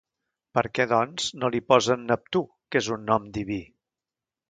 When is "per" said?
0.57-0.63